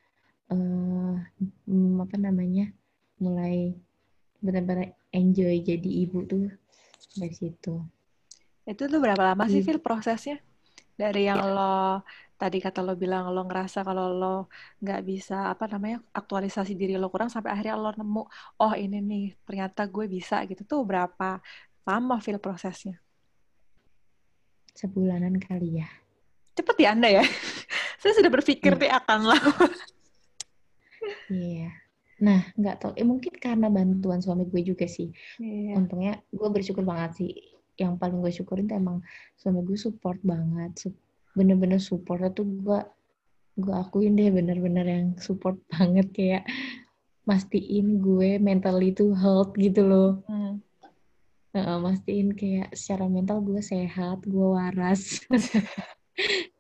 [0.52, 2.66] hmm, apa namanya
[3.24, 3.74] mulai
[4.46, 6.50] benar-benar enjoy jadi ibu tuh
[7.20, 7.76] dari situ
[8.70, 9.62] Itu tuh berapa lama sih.
[9.66, 10.36] Phil, prosesnya?
[11.02, 11.50] Dari yang Ya.
[11.56, 11.62] lo,
[12.42, 14.28] tadi kata lo bilang lo ngerasa kalau lo
[14.84, 18.22] nggak bisa, apa namanya, aktualisasi diri lo kurang, sampai akhirnya lo nemu,
[18.62, 20.62] oh ini nih, ternyata gue bisa gitu.
[20.72, 21.26] Tuh berapa
[21.88, 22.96] lama, Phil, prosesnya?
[24.80, 25.88] sebulanan kali ya
[26.58, 27.24] Cepet ya Anda ya?
[28.02, 29.66] Saya sudah berpikir nih akan lama.
[31.32, 31.72] Iya.
[32.22, 32.92] Nah, nggak tahu.
[33.00, 35.10] Eh, mungkin karena bantuan suami gue juga sih.
[35.40, 35.80] Iya.
[35.80, 37.32] Untungnya gue bersyukur banget sih.
[37.80, 38.98] Yang paling gue syukurin tuh emang
[39.40, 40.92] suami gue support banget.
[41.34, 42.80] Bener-bener supportnya tuh gue
[43.60, 46.44] gue akuin deh bener-bener yang support banget kayak
[47.28, 50.22] mastiin gue mentally tuh health gitu loh.
[50.28, 50.62] Hmm.
[51.52, 55.20] Heeh, mastiin kayak secara mental gue sehat, gue waras.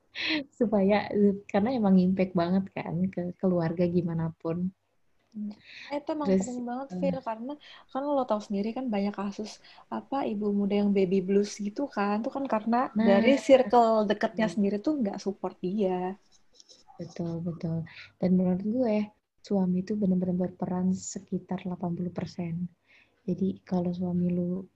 [0.54, 1.10] Supaya
[1.50, 4.72] karena emang impact banget kan ke keluarga gimana pun.
[5.91, 7.54] Eh, Itu emang Terus, penting banget, eh, Phil, karena
[7.88, 12.20] kan lo tahu sendiri kan banyak kasus apa ibu muda yang baby blues gitu kan,
[12.20, 13.08] itu kan karena Nah.
[13.15, 16.20] dari circle dekatnya sendiri tuh nggak support dia.
[17.00, 17.88] Betul, betul.
[18.20, 18.96] Dan menurut gue,
[19.41, 22.67] suami itu benar-benar berperan sekitar 80%.
[23.24, 24.67] Jadi kalau suami lu,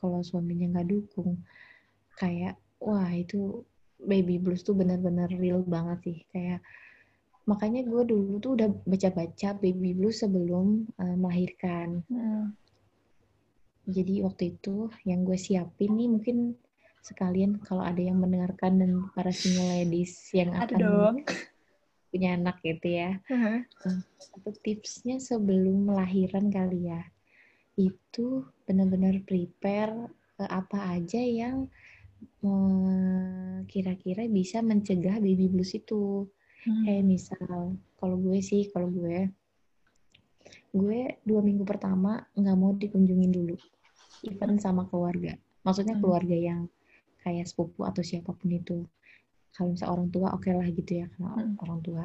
[0.00, 1.44] kalau suaminya nggak dukung,
[2.16, 3.62] kayak wah itu
[4.04, 6.18] baby blues tuh benar-benar real banget sih.
[6.32, 6.60] Kayak
[7.48, 12.04] makanya gue dulu tuh udah baca-baca baby blues sebelum uh, melahirkan.
[12.06, 12.54] Hmm.
[13.90, 16.54] jadi waktu itu yang gue siapin nih mungkin
[17.00, 21.16] sekalian kalau ada yang mendengarkan dan para single ladies yang akan dong.
[22.12, 23.18] punya anak gitu ya.
[24.20, 27.02] Satu tipsnya sebelum melahirkan kali ya?
[27.74, 31.89] Itu benar-benar prepare ke apa aja yang eh,
[33.66, 36.26] kira-kira bisa mencegah baby blues itu
[36.60, 36.84] Hmm.
[36.84, 39.32] kayak misal kalau gue sih kalau gue
[40.76, 43.56] gue dua minggu pertama nggak mau dikunjungin dulu
[44.28, 46.04] even sama keluarga maksudnya Hmm.
[46.04, 46.60] keluarga yang
[47.24, 48.84] kayak sepupu atau siapa pun itu
[49.56, 51.56] kalau misalnya orang tua oke lah gitu ya karena Hmm.
[51.64, 52.04] orang tua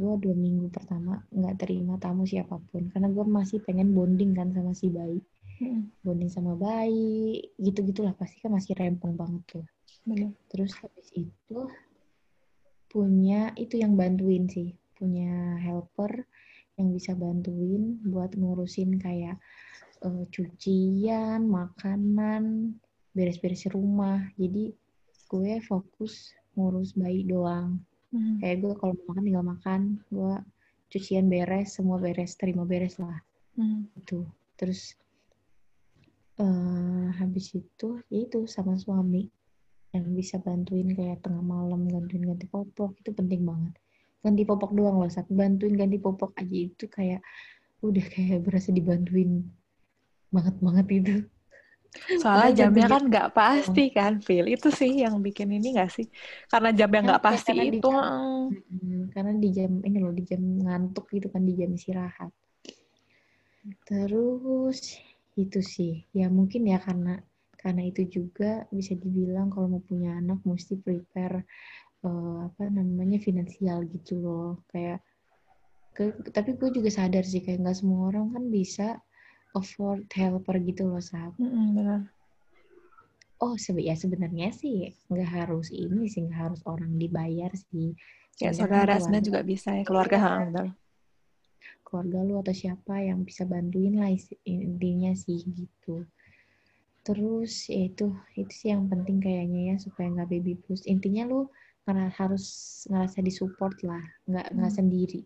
[0.00, 4.50] gue dua minggu pertama nggak terima tamu siapa pun karena gue masih pengen bonding kan
[4.50, 5.22] sama si bayi.
[6.00, 9.64] Bonding sama bayi gitu gitulah pasti kan masih rempong banget tuh
[10.08, 10.32] Bener.
[10.48, 11.58] terus habis itu
[12.90, 16.24] punya itu yang bantuin sih punya helper
[16.80, 19.36] yang bisa bantuin buat ngurusin kayak
[20.02, 22.74] eh, cucian makanan
[23.12, 24.72] beres-beres rumah jadi
[25.30, 28.42] gue fokus ngurus bayi doang Hmm.
[28.42, 30.34] kayak gue kalau mau makan tinggal makan gue
[30.90, 33.22] cucian beres semua beres terima beres lah
[33.54, 33.86] Hmm.
[33.94, 34.26] itu
[34.58, 34.98] terus
[36.42, 39.22] eh habis itu ya itu sama suami
[39.94, 43.74] yang bisa bantuin kayak tengah malam gantiin ganti popok itu penting banget
[44.24, 47.20] ganti popok doang loh saat bantuin ganti popok aja itu kayak
[47.88, 49.30] udah kayak berasa dibantuin
[50.34, 51.14] banget banget itu
[52.20, 54.46] Soalnya jamnya kan nggak pasti kan, Phil.
[54.54, 56.06] Itu sih yang bikin ini nggak sih?
[56.50, 57.88] Karena jam yang Kan, nggak ya, pasti karena di itu.
[57.88, 58.50] jam-.
[58.50, 62.30] Mm, karena di jam ini loh di jam ngantuk gitu kan di jam istirahat
[63.88, 64.80] terus
[65.36, 67.20] itu sih ya mungkin ya karena
[67.62, 71.44] karena itu juga bisa dibilang kalau mau punya anak mesti prepare
[72.06, 74.98] eh, apa namanya finansial gitu loh kayak
[75.96, 76.04] ke,
[76.36, 78.86] tapi gue juga sadar sih kayak nggak semua orang kan bisa
[79.60, 82.00] afford helper gitu loh sab Mm-mm, benar.
[83.44, 84.76] oh sebe ya sebenarnya sih
[85.10, 87.88] nggak harus ini sih nggak harus orang dibayar sih
[88.40, 90.16] Ya saudara sebenarnya juga bisa ya keluarga.
[90.24, 90.66] Heeh, benar.
[91.90, 94.08] Keluarga lu atau siapa yang bisa bantuin lah
[94.46, 96.06] intinya sih gitu.
[97.02, 100.86] Terus ya itu itu sih yang penting kayaknya ya supaya nggak baby blues.
[100.86, 101.50] Intinya lu
[101.84, 102.46] ngera- harus
[102.86, 104.78] ngerasa disupport lah nggak nggak Hmm.
[104.78, 105.20] sendiri.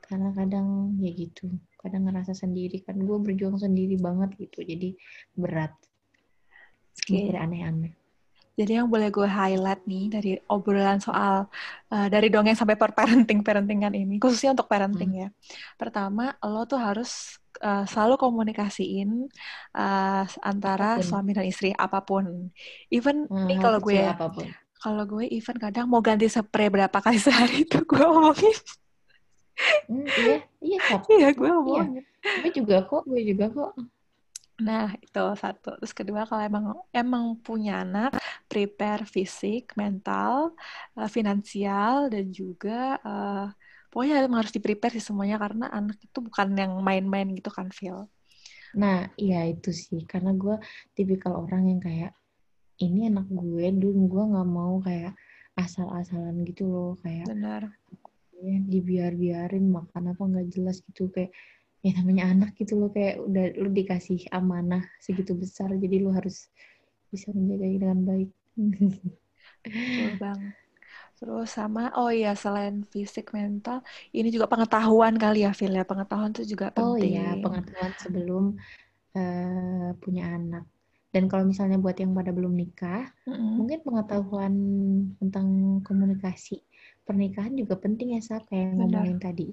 [0.00, 2.80] Karena kadang ya gitu kadang ngerasa sendiri.
[2.80, 4.96] Kan gue berjuang sendiri banget gitu jadi
[5.36, 5.76] berat.
[7.00, 7.16] Oke.
[7.16, 7.99] mikir aneh-aneh
[8.60, 11.48] Jadi yang boleh gue highlight nih dari obrolan soal
[11.94, 15.28] uh, dari dongeng sampai per parenting parentingan ini, khususnya untuk parenting ya.
[15.80, 17.10] Pertama, lo tuh harus
[17.64, 19.10] uh, selalu komunikasiin
[19.74, 21.06] uh, antara Apa pun.
[21.08, 22.24] suami dan istri apa pun.
[22.92, 24.46] Even Hmm, nih kalau gue apa pun
[24.80, 28.56] kalau gue even kadang mau ganti spray berapa kali sehari itu gue omongin.
[29.88, 30.78] Hmm, iya iya.
[31.12, 32.02] Iya, gue omongin.
[32.40, 33.72] gue juga kok gue juga kok
[34.60, 35.72] Nah, itu satu.
[35.80, 38.12] Terus kedua, kalau emang emang punya anak,
[38.50, 40.34] prepare fisik, mental,
[40.98, 43.46] eh, finansial, dan juga eh,
[43.90, 48.10] pokoknya emang harus di-prepare sih semuanya karena anak itu bukan yang main-main gitu kan, Phil.
[48.78, 50.00] Nah, iya itu sih.
[50.06, 50.54] Karena gue
[50.94, 52.12] tipikal orang yang kayak,
[52.84, 55.12] ini anak gue, dulu gue nggak mau kayak
[55.58, 56.90] asal-asalan gitu loh.
[57.02, 57.62] Kayak Benar.
[58.40, 61.10] ya, dibiar-biarin makan apa nggak jelas gitu.
[61.10, 61.34] Kayak,
[61.82, 62.90] ya namanya anak gitu loh.
[62.94, 65.74] Kayak udah lu dikasih amanah segitu besar.
[65.74, 66.46] Jadi lu harus
[67.10, 68.30] bisa menjaganya dengan baik.
[69.74, 70.40] Betul bang.
[71.18, 73.78] Terus sama, oh iya, selain fisik, mental,
[74.16, 75.84] ini juga pengetahuan kali ya, Phil ya.
[75.90, 77.06] Pengetahuan itu juga Oh penting.
[77.06, 78.44] iya, pengetahuan sebelum
[79.18, 80.64] eh, punya anak.
[81.14, 83.56] Dan kalau misalnya buat yang pada belum nikah, Mm-mm.
[83.58, 84.54] mungkin pengetahuan
[85.20, 85.48] tentang
[85.88, 86.54] komunikasi
[87.06, 88.78] pernikahan juga penting ya Sab kayak Benar.
[88.78, 89.44] ngomongin tadi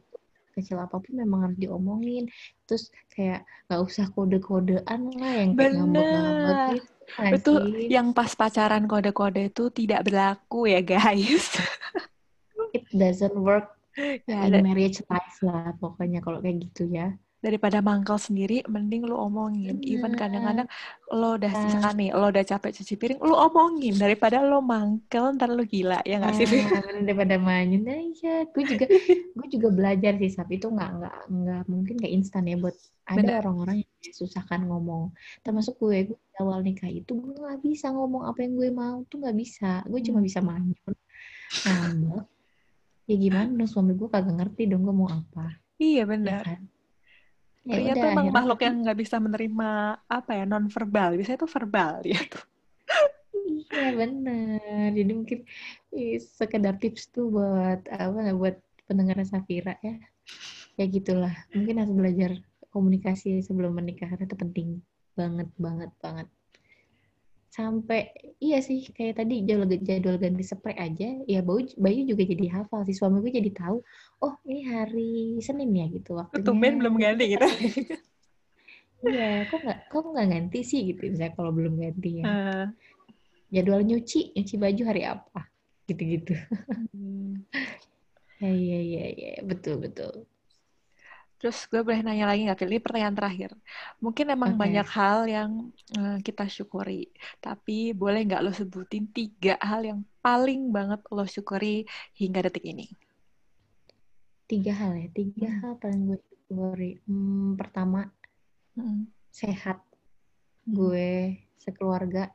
[0.55, 2.23] kecil apa pun memang harus diomongin
[2.65, 7.53] terus kayak nggak usah kode-kodean lah yang kayak ngambek-ngambek gitu Itu
[7.87, 11.55] yang pas pacaran kode-kode itu tidak berlaku ya, guys.
[12.75, 13.77] it doesn't work
[14.29, 19.13] Ya, in marriage life lah pokoknya kalau kayak gitu ya daripada mangkal sendiri, mending lu
[19.13, 19.77] omongin.
[19.81, 20.19] Even Benar.
[20.19, 20.67] kadang-kadang
[21.09, 21.63] lo udah Nah.
[21.63, 26.01] misalkan nih, lo udah capek cuci piring, lu omongin daripada lo mangkel ntar lu gila
[26.01, 26.45] ya nggak sih?
[26.45, 28.85] Ah, bener daripada main nah iya gue juga
[29.37, 32.73] gue juga belajar sih Sab itu nggak nggak nggak mungkin kayak instan ya buat
[33.05, 37.87] ada orang-orang yang susah kan ngomong termasuk gue gue awal nikah itu gue nggak bisa
[37.89, 40.27] ngomong apa yang gue mau tuh nggak bisa gue cuma Hmm.
[40.27, 40.95] bisa manyun
[41.63, 42.25] ngambek
[43.05, 46.43] ya gimana dong suami gue kagak ngerti dong gue mau apa Iya ya benar.
[46.43, 46.61] kan
[47.67, 49.69] ya Pria udah tuh emang makhluk yang nggak bisa menerima
[50.07, 51.19] apa ya non verbal.
[51.19, 52.43] Biasanya tuh verbal dia tuh.
[53.47, 55.39] iya benar jadi mungkin
[56.19, 58.55] sekedar tips tuh buat apa buat
[58.87, 59.99] pendengar Safira ya.
[60.79, 61.35] Ya gitulah.
[61.51, 62.31] Mungkin harus belajar
[62.71, 64.67] komunikasi sebelum menikah karena itu penting
[65.17, 66.27] banget banget banget
[67.57, 72.45] sampai iya sih kayak tadi jadwal, jadwal ganti spray aja ya Bayu, Bayu juga jadi
[72.53, 73.81] hafal si suami gue jadi tahu
[74.21, 76.45] oh ini hari Senin ya gitu waktunya.
[76.45, 77.41] Tumben belum ganti gitu.
[79.09, 81.09] iya kok nggak kok nggak ganti sih gitu.
[81.09, 82.25] Misalnya kalau belum ganti ya.
[82.29, 82.65] Eh,
[83.49, 85.41] jadwal nyuci nyuci baju hari apa
[85.89, 86.37] gitu-gitu.
[86.93, 87.41] Hmm.
[88.37, 90.29] ya iya iya iya betul betul
[91.37, 92.71] Terus gue boleh nanya lagi nggak, Phil?
[92.73, 93.49] Ini pertanyaan terakhir.
[94.01, 94.61] Mungkin emang Oke.
[94.63, 95.51] banyak hal yang
[95.93, 101.85] eh, kita syukuri, tapi boleh nggak lo sebutin tiga hal yang paling banget lo syukuri
[102.17, 102.87] hingga detik ini?
[104.47, 105.59] tiga hal ya tiga Hmm.
[105.59, 108.07] hal paling gue syukuri hmm, pertama
[108.79, 109.11] Hmm.
[109.27, 109.83] sehat
[110.63, 110.71] Hmm.
[110.71, 111.09] gue
[111.59, 112.31] sekeluarga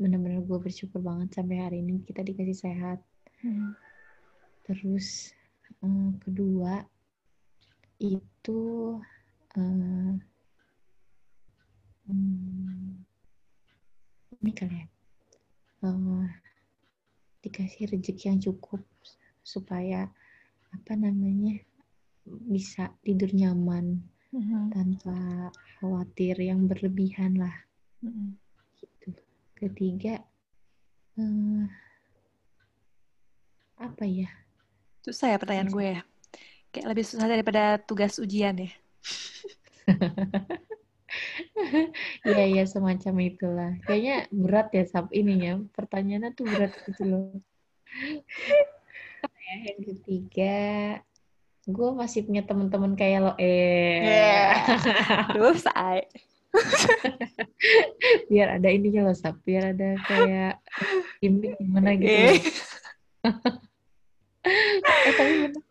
[0.00, 2.98] bener-bener gue bersyukur banget sampai hari ini kita dikasih sehat
[3.44, 3.76] Hmm.
[4.64, 5.36] terus
[5.84, 6.88] eh, kedua
[8.02, 8.60] itu
[9.54, 10.14] eh,
[12.10, 12.98] hmm,
[14.42, 14.86] ini kali ya
[15.86, 16.26] eh,
[17.42, 18.82] dikasih rezeki yang cukup
[19.42, 20.10] supaya
[20.72, 21.58] apa namanya
[22.26, 24.72] bisa tidur nyaman Hmm.
[24.72, 27.52] tanpa khawatir yang berlebihan lah
[28.00, 28.40] Hmm.
[28.80, 29.12] gitu.
[29.52, 30.24] Ketiga
[31.20, 31.64] eh,
[33.76, 34.32] apa ya?
[35.04, 36.00] Susah ya pertanyaan gue ya?
[36.72, 38.70] Kayak lebih susah daripada tugas ujian ya?
[42.24, 43.70] Iya ya semacam itulah.
[43.84, 45.60] Kayaknya berat ya sab ininya.
[45.76, 47.28] Pertanyaannya tuh berat gitu loh.
[49.44, 50.56] Ya yang ketiga,
[51.68, 53.32] gue masih punya teman-teman kayak lo.
[53.36, 54.52] Eh, Yeah.
[55.36, 56.08] Terus, I.
[58.32, 59.36] biar ada ininya loh sab.
[59.44, 60.64] Biar ada kayak
[61.20, 62.08] gimmick gimana gitu.
[62.08, 62.40] Eh.
[64.42, 65.62] Eh tapi bener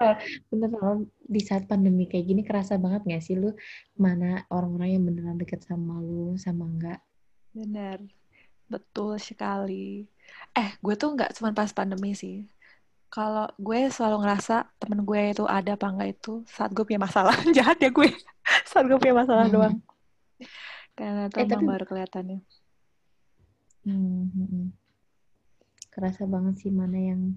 [0.48, 0.82] bener
[1.20, 3.52] di saat pandemi kayak gini kerasa banget gak sih lu
[3.96, 7.00] mana orang-orang yang beneran deket sama lu sama enggak
[7.52, 8.00] Bener.
[8.66, 10.08] Betul sekali.
[10.56, 12.48] Eh, gue tuh nggak cuma pas pandemi sih.
[13.12, 17.36] Kalau gue selalu ngerasa temen gue itu ada apa enggak itu saat gue punya masalah.
[17.52, 18.08] Jahat ya gue.
[18.64, 19.52] Saat gue punya masalah Hmm.
[19.52, 19.76] doang.
[20.96, 22.40] Karena tuh Eh, tapi- baru kelihatannya.
[23.84, 24.68] Hmm, hmm, hmm.
[25.92, 27.36] kerasa banget sih mana yang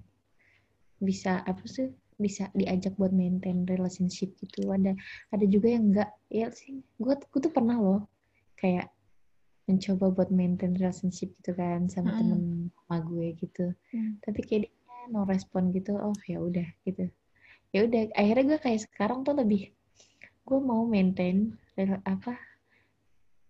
[1.04, 4.94] bisa apa sih bisa diajak buat maintain relationship gitu ada
[5.34, 8.00] ada juga yang enggak ya sih gue gue tuh pernah loh
[8.58, 8.88] kayak
[9.66, 12.18] mencoba buat maintain relationship gitu kan sama Mm-mm.
[12.20, 12.40] temen
[12.72, 14.18] sama gue gitu Hmm.
[14.22, 17.10] tapi kayak dia no respon gitu oh ya udah gitu
[17.74, 19.74] ya udah akhirnya gue kayak sekarang tuh lebih
[20.44, 21.56] gue mau maintain
[22.04, 22.36] apa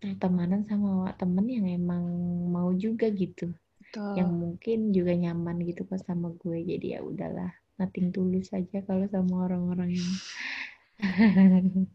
[0.01, 2.05] pertemanan sama temen yang emang
[2.49, 3.53] mau juga gitu
[3.94, 4.18] Betul.
[4.18, 9.07] yang mungkin juga nyaman gitu pas sama gue jadi ya udahlah nothing tulus aja kalau
[9.07, 10.11] sama orang-orang yang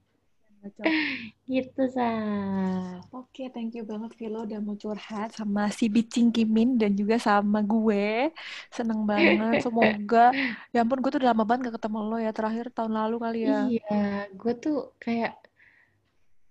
[1.47, 6.95] gitu sah Oke, thank you banget Vilo udah mau curhat sama si Bicing Kimin dan
[6.95, 8.31] juga sama gue.
[8.67, 9.63] Seneng banget.
[9.63, 10.31] Semoga,
[10.75, 12.31] ya ampun gue tuh udah lama banget gak ketemu lo ya.
[12.35, 13.59] Terakhir tahun lalu kali ya.
[13.71, 15.39] iya gue tuh kayak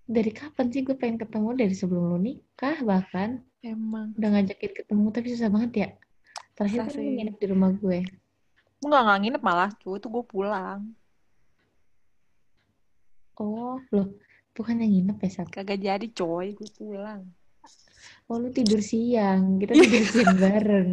[0.08, 4.14] dari kapan sih gue pengen ketemu dari sebelum lo nikah bahkan Emang.
[4.14, 5.88] udah ngajakin ketemu tapi susah banget ya.
[6.55, 8.07] Terakhir kan nginep di rumah gue.
[8.83, 9.71] Enggak, nggak nginep malah.
[9.83, 10.81] Cuy, itu gue pulang.
[13.38, 14.09] oh loh.
[14.55, 15.49] Bukan yang nginep ya Sat?
[15.55, 17.23] Kagak jadi coy, gue pulang.
[18.27, 19.62] oh lu tidur siang.
[19.62, 20.90] Kita tidur siang bareng.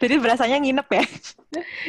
[0.00, 1.04] Jadi berasanya nginep ya.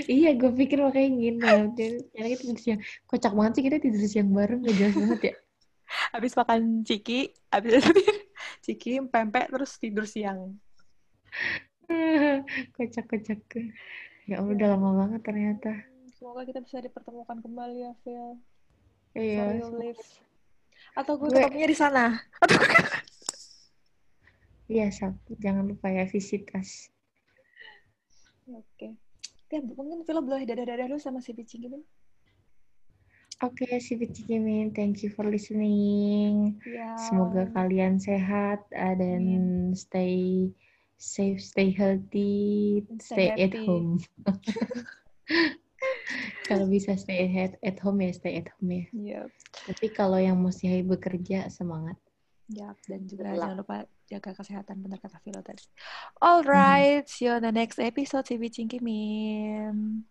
[0.08, 1.68] iya gue pikir makanya nginep.
[1.76, 2.80] Jadi kita tidur siang.
[3.04, 4.64] Kocak banget sih kita tidur siang bareng.
[4.64, 5.34] Gak jelas banget ya.
[6.16, 7.92] Habis makan ciki, habis itu
[8.64, 10.56] ciki, pempek, terus tidur siang.
[12.80, 13.44] kocak-kocak
[14.24, 15.72] ya Allah udah lama banget ternyata
[16.16, 18.40] Semoga kita bisa dipertemukan kembali ya, Phil.
[19.14, 20.00] iya live.
[20.96, 22.06] Atau gue Gue- ketemunya di sana.
[22.40, 22.58] Atau
[24.72, 26.88] iya Sab jangan lupa ya visitas
[28.48, 28.96] Oke.
[29.52, 31.80] Ya, mungkin Vilo boleh dadah-dadah dulu sama si Bicing ini.
[33.44, 36.56] Oke, si Pici Jimin, thank you for listening.
[36.64, 36.96] Ya.
[36.96, 40.48] Semoga kalian sehat uh, dan stay
[40.96, 43.68] safe, stay healthy, Stay stay, at happy.
[43.68, 44.00] home.
[46.48, 48.86] kalau bisa stay at, at home ya stay at home ya.
[48.96, 49.28] Yep.
[49.68, 52.00] Tapi kalau yang mesti bekerja semangat.
[52.48, 55.64] Yap, dan juga jangan lupa jaga kesehatan benar kata Vilo tadi.
[56.20, 60.08] Alright, see you on the next episode si Bicing Kimin.